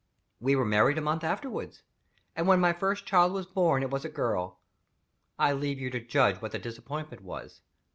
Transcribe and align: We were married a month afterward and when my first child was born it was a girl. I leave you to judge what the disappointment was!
We 0.39 0.55
were 0.55 0.65
married 0.65 0.97
a 0.97 1.01
month 1.01 1.23
afterward 1.23 1.77
and 2.35 2.47
when 2.47 2.59
my 2.59 2.73
first 2.73 3.05
child 3.05 3.33
was 3.33 3.45
born 3.45 3.83
it 3.83 3.91
was 3.91 4.03
a 4.03 4.09
girl. 4.09 4.57
I 5.37 5.53
leave 5.53 5.79
you 5.79 5.91
to 5.91 5.99
judge 5.99 6.41
what 6.41 6.53
the 6.53 6.57
disappointment 6.57 7.21
was! 7.21 7.61